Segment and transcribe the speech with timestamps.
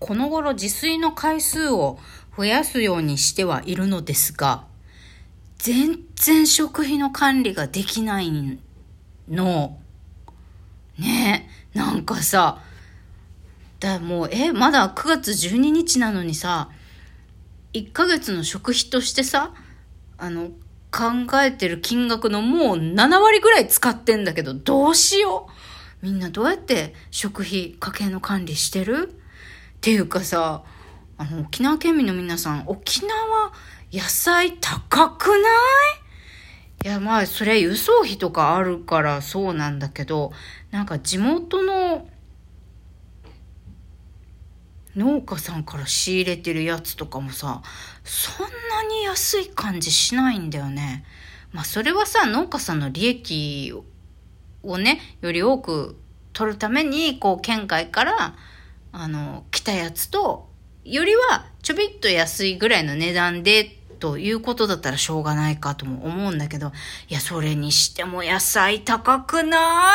[0.00, 1.98] この頃自炊の回数を
[2.36, 4.64] 増やすようにしてはいるのですが、
[5.58, 8.58] 全然食費の管理ができない
[9.28, 9.78] の。
[10.98, 12.62] ねえ、なんかさ、
[13.78, 16.70] だもう、え、まだ9月12日なのにさ、
[17.74, 19.52] 1ヶ月の食費としてさ、
[20.18, 20.50] あの、
[20.90, 29.19] 考えてる金額のもう7割ぐらい使ってんだけど、どうしようみんなどうやって食費、家計の管理してる？
[29.80, 30.62] っていうかさ、
[31.16, 33.50] あの、沖縄県民の皆さん、沖縄
[33.90, 35.40] 野菜高くない？
[36.84, 40.32] いや、まあ、それ輸送費とかあるからそうなんだけど、
[40.70, 42.06] なんか地元の
[44.94, 47.62] 農家さんから仕入れてるやつとかもさ、
[48.04, 51.06] そんなに安い感じしないんだよね。
[51.52, 53.72] まあそれはさ、農家さんの利益
[54.62, 55.96] をね、より多く
[56.34, 58.36] 取るために、こう、県外から、
[58.92, 60.48] あの、来たやつと、
[60.84, 66.72] よりはちょびっと安いぐらいの値段で、ということだったらしょうがないかとも思うんだけど、
[67.08, 69.92] いや、それにしても野菜高くな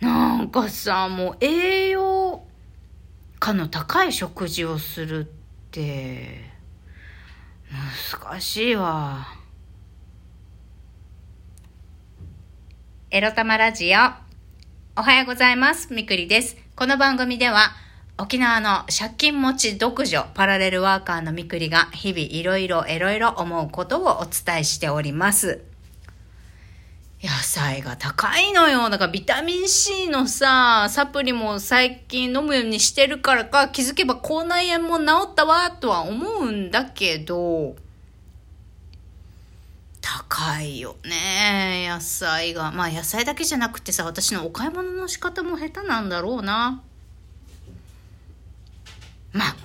[0.00, 0.04] い？
[0.04, 2.44] なんかさ、もう栄養
[3.40, 5.24] 価の高い食事をするっ
[5.70, 6.50] て、
[8.20, 9.26] 難しいわ。
[13.10, 13.98] エロ玉ラジオ。
[14.96, 15.92] おはようございます。
[15.94, 16.56] みくりです。
[16.76, 17.72] この番組では、
[18.16, 25.62] 沖縄の借金持ち独女パラレルワーカーのみくりが日々いろいろいろいろ思うことをお伝えしております。
[27.20, 28.88] 野菜が高いのよ。
[28.88, 37.74] だからビタミン C のさ、サプリも最近飲むようにしてるからか気づけば口内炎も治ったわとは思うんだけど、
[40.00, 41.88] 高いよね。
[41.88, 42.70] 野菜が。
[42.70, 46.80] まあ野菜だけじゃなくてさ、私のお買い物の仕方も下手なんだろうな。
[49.34, 49.56] まあ、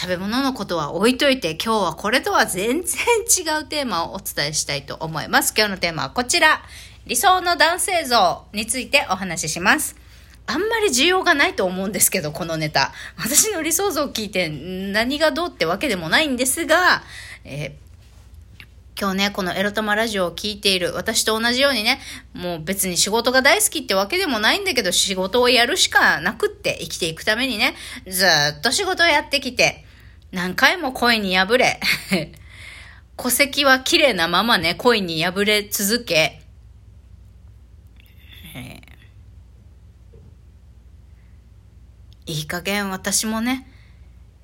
[0.00, 5.52] 食べ物のことは置いといて、今日はこれとは全然違うテーマをお伝えしたいと思います。
[5.56, 6.62] 今日のテーマはこちら。
[7.06, 9.96] 理想の男性像についてお話しします。
[10.46, 12.92] あんまり需要がないと思うんですけど、このネタ。
[13.16, 17.02] 私の理想像を聞いて何がどうってわけでもないんですが、
[17.44, 18.60] えー、
[19.00, 21.98] 今日ね、このエロ玉ラジオを聞いている私と同じようにね、
[22.34, 27.74] もう別に仕事が大好きってわけでもないんだけど、仕事をやるしかなくって生きていくためにね、
[28.06, 28.24] ず
[28.58, 29.87] っと仕事をやってきて、
[30.32, 31.80] 何回も恋に破れ、
[33.16, 36.42] 戸籍は綺麗なままね、恋に破れ続け、
[42.28, 43.66] いい加減私もね、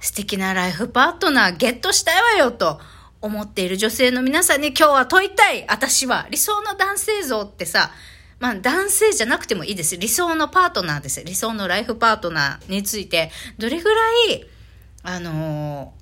[0.00, 2.80] 素敵なライフパートナーゲットしたいわよと
[3.20, 5.66] 思っている女性の皆さんに今日は問いたい。
[5.68, 7.90] 私は理想の男性像ってさ、
[8.38, 9.98] まあ男性じゃなくてもいいです。
[9.98, 11.22] 理想のパートナーです。
[11.24, 14.00] 理想のライフパートナーについて、どれぐら
[14.30, 14.46] い、
[15.06, 15.92] あの、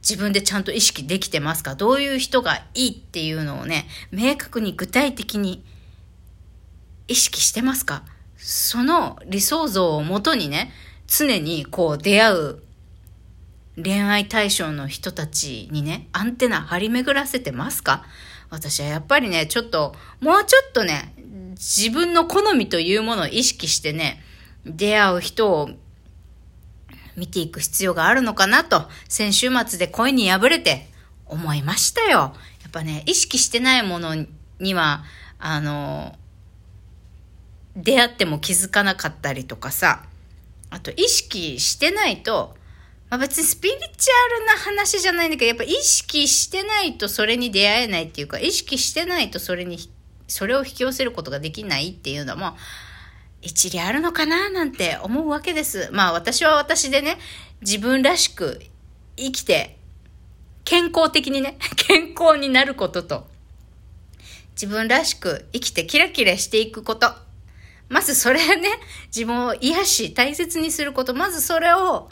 [0.00, 1.74] 自分でちゃんと意識できてますか？
[1.74, 5.64] どういう人がいいっていうのをね、明確に具体的に
[7.08, 8.04] 意識してますか？
[8.36, 10.70] その理想像をもとにね、
[11.08, 12.62] 常にこう出会う
[13.74, 18.04] 恋愛対象の人たちにね、アンテナ張り巡らせてますか？
[18.50, 21.12] 私はやっぱりね、ちょっと、もうちょっとね、
[21.52, 24.22] 自分の好みというものを意識してね、
[24.64, 25.70] 出会う人を
[27.18, 30.88] 見ていく必要があるのかなと、先週末で恋に破れて
[31.26, 32.32] 思いましたよ。
[32.62, 34.14] やっぱね、意識してないもの
[34.60, 35.04] には、
[35.38, 36.16] あの、
[37.76, 40.04] 出会っても気づかなかったりとかさ、
[40.70, 42.56] あと意識してないと、
[43.10, 43.86] まあ、別にスピリチュ
[44.36, 49.78] アルな話じゃないんだけど、やっぱ意識してないとそれに出会えないっていうか、意識してないとそれに、
[50.26, 52.56] それを引き寄せることができないっていうのも、
[53.40, 55.88] 一理あるのかななんて思うわけです。
[55.92, 57.18] まあ私は私でね、
[57.60, 58.60] 自分らしく
[59.16, 59.78] 生きて、
[60.64, 63.28] 健康的にね、 健康になることと、
[64.52, 67.14] 自分らしく生きてキラキラしていくこと。
[67.88, 68.68] まずそれね、
[69.06, 71.14] 自分を癒し、大切にすること。
[71.14, 72.10] まずそれを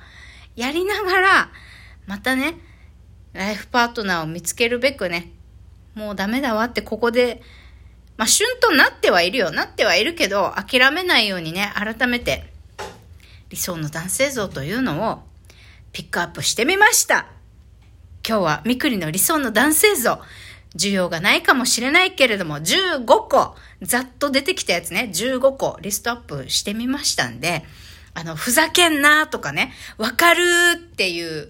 [0.54, 1.50] やりながら、
[2.06, 2.54] またね、
[3.32, 5.32] ライフパートナーを見つけるべくね、
[5.94, 7.42] もうダメだわってここで、
[8.16, 9.50] まあ、旬となってはいるよ。
[9.50, 12.44] なってはいるけど、諦めないようにね、改めて、
[13.50, 15.22] 理想の男性像というのを
[15.92, 17.26] ピックアップしてみました。
[18.26, 20.20] 今日はみくりの理想の男性像。
[20.76, 27.64] 需要がないかもしれないけれども、15個、ざっと出てきたやつね、15個リストアップしてみましたんで、
[28.14, 30.42] あの、ふざけんなとかね、わかる
[30.74, 31.48] っていう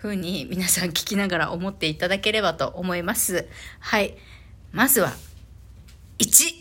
[0.00, 3.48] 風に皆さん聞きながら思っていただければと思います。
[3.80, 4.16] はい。
[4.72, 5.12] まずは、
[6.18, 6.60] 1。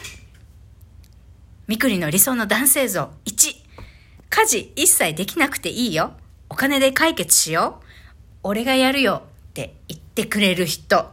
[1.68, 3.09] みくりの理想の男性像。
[3.25, 3.56] 1。
[4.30, 6.13] 家事一切できなくていいよ。
[6.48, 7.86] お金で解決しよう。
[8.44, 11.09] 俺がやるよって言ってくれる人。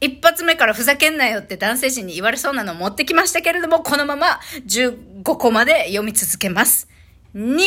[0.00, 6.88] 一発目からふざけんなよって男性陣に言われそうなのを持ってきましたけれども、このまま15個まで読み続けます。
[7.36, 7.58] 2、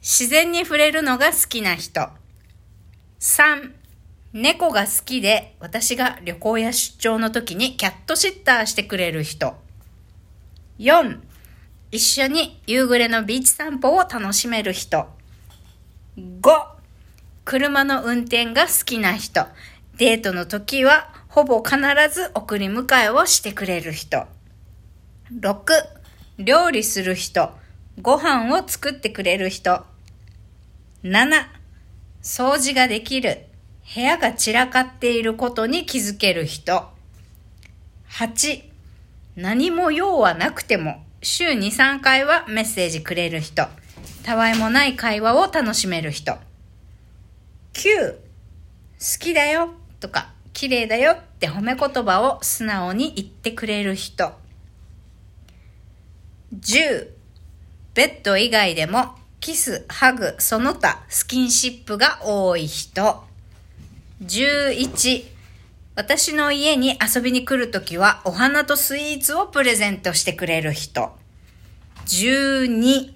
[0.00, 2.08] 自然に触れるのが好きな人。
[3.18, 3.72] 3、
[4.34, 9.54] 猫が好きで私が旅行や出張の時にキャットシッターしてくれる人。
[10.80, 11.20] 4、
[11.92, 15.06] 一緒に夕暮れのビーチ散歩を楽しめる人。
[16.18, 16.66] 5、
[17.44, 19.46] 車の運転が好きな人。
[19.98, 21.76] デートの時はほぼ必
[22.12, 24.26] ず送り迎えをしてくれる人。
[25.32, 25.62] 6、
[26.38, 27.52] 料理する人。
[28.02, 29.84] ご飯を作ってくれる人。
[31.04, 31.46] 7、
[32.20, 33.46] 掃除ができる。
[33.92, 36.88] 部屋が散らかっていることに気づける人。
[38.10, 38.62] 8、
[39.36, 43.66] 何も用はなくても週2、3回はメッセージくれる人。
[44.22, 46.38] たわいもない会話を楽しめる人。
[47.74, 48.18] 9、好
[49.18, 49.70] きだよ
[50.00, 54.32] とか綺麗だよって褒め言葉を素直に言ってくれる人。
[56.58, 57.08] 10、
[57.94, 63.24] ベッド以外でもキス、ハグ、その他スキンシップが多い人。
[64.26, 65.24] 11、
[65.96, 71.12] 私の家に遊びに来るときはお花とスイーツをプレゼントしてくれる人。
[72.06, 73.12] 12、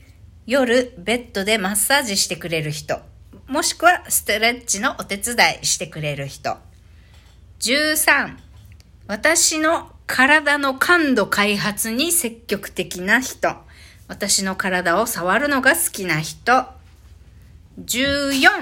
[0.46, 3.00] 夜ベッドでマッサージしてくれる人。
[3.46, 6.58] もしくはストレッチのお手伝いしてくれる人。
[7.60, 8.36] 13、
[9.06, 13.56] 私の体の感度開発に積極的な人。
[14.08, 16.66] 私の体を触るのが好きな人。
[17.80, 18.57] 14、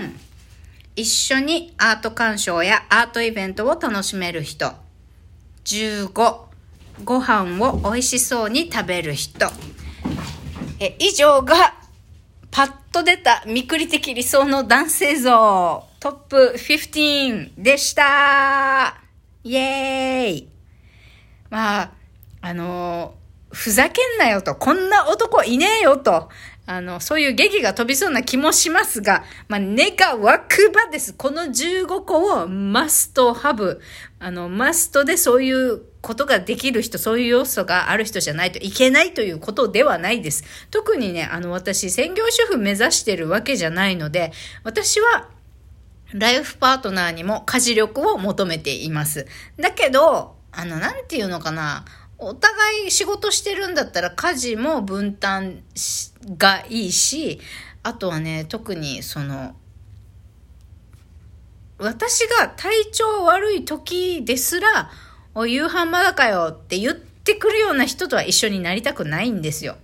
[0.97, 4.73] 一緒にアート鑑賞やアートイベントを楽しめる人。
[5.65, 6.39] 15、
[7.05, 9.47] ご飯を美味しそうに食べる人。
[10.81, 11.75] え、以上が、
[12.51, 18.97] パッと出た見くり的理想の男性像、トップ15でした。
[19.45, 20.49] イエーイ。
[21.51, 21.93] まあ、
[22.41, 26.31] あのー、ふざけんなよと、こんな男いねえよと、
[26.67, 31.15] あの、そういう劇が飛びそうな気もしますが、まあ、願わくばです。
[31.15, 33.81] この15個をマストハブ。
[34.19, 40.43] あの、マストでそういうことができる人、そういう要素がある人じゃないといけないということではないです。
[40.73, 44.33] 特にね、あの、私、専業主婦目指してるわけじゃないので、
[44.65, 45.29] 私は、
[46.13, 49.27] ライフパートナーにも家事力を求めています。
[49.59, 51.85] だけど、あの、なんていうのかな。
[52.19, 57.41] お互い仕事してるんだったら家事も分担しがいいし、
[57.83, 59.55] あとはね、特にその、
[61.79, 64.91] 私が体調悪い時ですら、
[65.35, 69.77] お夕飯まだかよって言ってくるような人とは一緒になりたくないんですよ。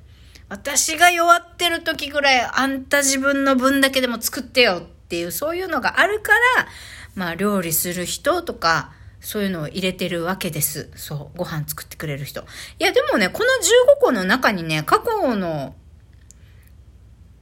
[0.49, 6.67] 私が弱ってる時ぐらいあんた自分の分だけでも作ってよっていうそういうのがあるから、
[7.15, 10.91] まあ料理する人とか、そういうのを入れてるわけです。
[10.97, 11.39] そう。
[11.39, 12.45] ご飯作ってくれる人。
[12.79, 13.45] いや、でもね、この
[13.97, 15.77] 15個の中にね、過去の、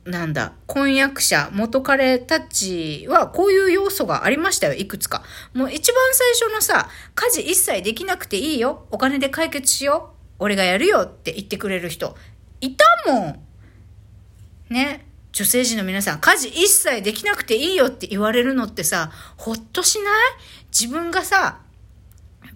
[0.05, 5.25] なんだ、婚約者、元彼たちはこういう要素がありましたよ、いくつか。
[5.55, 8.87] もう一番最初のさ、家事一切できなくていいよ。
[8.91, 10.17] お金で解決しよう。
[10.39, 12.17] 俺がやるよって言ってくれる人。
[12.61, 13.41] いたもん。
[14.69, 15.07] ね。
[15.33, 20.15] 女性陣の皆さん、家事一切できなくていいよって言われるのってさ、ほっとしない？
[20.73, 21.61] 自分がさ、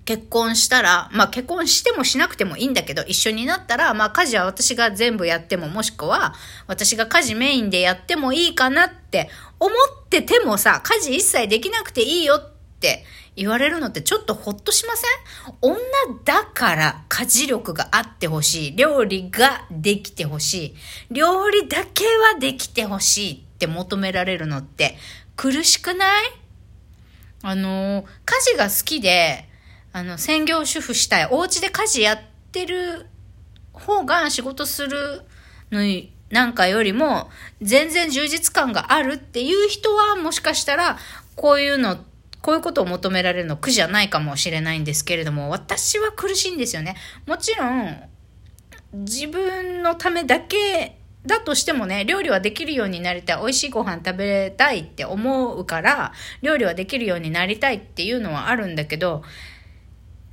[0.05, 6.35] 結婚したら、まあ結婚してもしなくてもいいんだけど、一緒になったら、まあ家事は私が全部やっても、もしくは
[6.67, 15.07] 私が家事メインでやってもいいかなって思っててもさ、家事一切できなくていいよって言われるのってちょっとほっとしませ
[15.51, 15.55] ん？
[15.63, 15.81] 女
[16.25, 18.77] だから家事力があってほしい。
[18.77, 20.77] 料理ができてほし
[21.11, 21.15] い。
[21.15, 24.97] 料理だけはできてほしいって求められるのって
[25.35, 26.25] 苦しくない？
[27.43, 29.49] あの、家事が好きで、
[29.95, 31.29] あの、専業主婦したい。
[31.31, 32.19] お家で家事やっ
[32.51, 33.07] てる
[33.73, 35.23] 方が仕事する
[35.71, 37.31] のになんかよりも、
[37.63, 40.99] 全然充実感があるっていう人は、もしかしたら、
[41.37, 41.99] こういうの、
[42.43, 46.97] こういうことを求められるの苦じゃないかもしれないんですけれども、私は苦しいんですよね。
[47.27, 47.97] もちろん、
[48.93, 53.37] 自分のためだけだとしてもね、料理はできるようになりたい。
[53.39, 59.23] 美味しいご飯食べたいって思うから、料理はできるようになりたいっていうのはあるんだけど、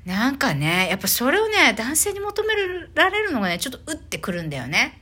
[0.06, 2.56] なんかね、やっぱそれをね、男性に求め
[2.96, 5.02] られるのがね、ちょっと打ってくるんだよね。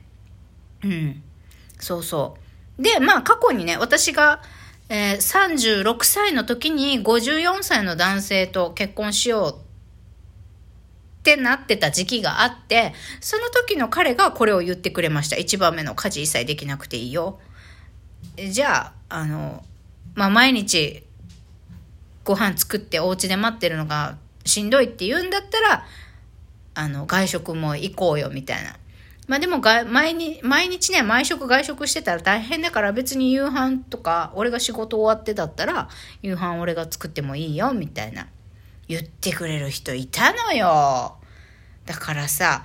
[0.84, 1.22] うん。
[1.78, 2.36] そうそ
[2.78, 2.82] う。
[2.82, 4.42] で、まあ過去にね、私が、
[4.88, 9.56] えー、36歳の時に54歳の男性と結婚しよう
[11.20, 15.36] ってなってた時期があって、その時の彼がこれを言ってくれました。
[15.36, 17.38] 一番目の家事一切できなくていいよ。
[18.50, 19.64] じゃあ、あの、
[20.14, 21.04] まあ、毎日
[22.24, 25.86] ご飯作ってお家で待ってるのがしんどいって言うんだったら、
[26.74, 28.76] あの、外食も行こうよみたいな。
[29.26, 35.88] まあでもが毎日、毎日ね、毎食外食してたら大変だから別に夕飯とか、俺が仕事終わってだったら、
[36.22, 38.26] 夕飯俺が作ってもいいよ、みたいな。
[38.88, 41.16] 言ってくれる人いたのよ。
[41.86, 42.64] だからさ、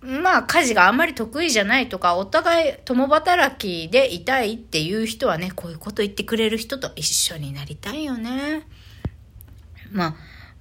[0.00, 8.62] まあ家事があんまり得意じゃないとか、お互い共働きでいたいっていう人はね、こういうこと言ってくれる人と一緒になりたいよね。
[9.90, 10.14] まあ、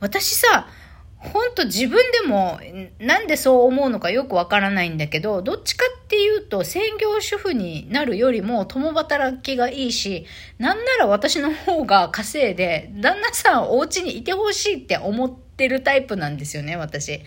[0.04, 0.68] 私さ、
[1.16, 2.60] ほんと自分でも
[3.00, 10.26] なんでそう思うのかよくわからないんだけど、どっちかっていうと専業主婦になるよりも共働きがいいし、
[10.58, 17.22] なんなら私の方が稼いで、旦那さんお家にいてほしいって思ってるタイプなんですよね、私。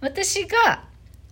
[0.00, 0.84] 私が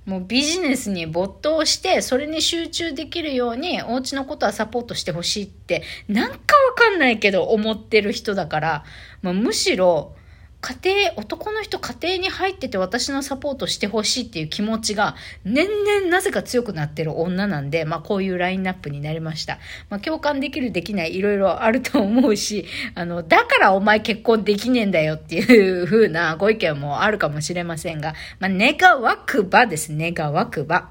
[0.05, 8.85] もうビジネスに没頭して、それに集中できるように、お家のことはサポートしてほしいって、なんかわかんないけど思ってる人だから、
[9.23, 10.15] まあ、むしろ、
[10.61, 19.59] 家庭、男の人家庭に入ってて私のサポートしてほしいっていう気持ちが年々なぜか強くなってる女なんで、まあこういうラインナップになりました。
[19.89, 30.91] まあ共感できるできないいろいろあると思うし、あの、だからお前結婚できねえんだよっていう風なご意見もあるかもしれませんが、まあ願わくばですね、願わくば。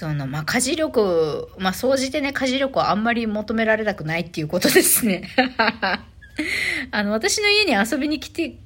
[0.00, 5.28] その、まあ、家事力、まあ、総じてね、家事力はあんまり求められたくないっていうことですね。
[6.90, 8.56] あの、私の家に遊びに来て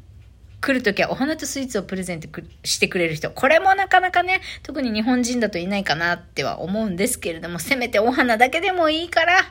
[0.65, 2.29] 来るときはお花とスイーツをプレゼント
[2.65, 3.31] してくれる人。
[3.31, 9.43] これもなかなかね、特に日本人だといないかなっては思うんですけれども、せめてお花だけでもいいから、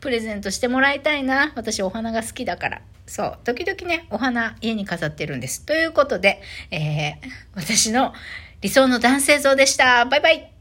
[0.00, 1.52] プレゼントしてもらいたいな。
[1.54, 2.80] 私お花が好きだから。
[3.06, 3.38] そう。
[3.44, 5.64] 時々ね、お花家に飾ってるんです。
[5.64, 6.42] ということで、
[6.72, 7.14] えー、
[7.54, 8.12] 私の
[8.60, 10.04] 理想の男性像でした。
[10.06, 10.55] バイバイ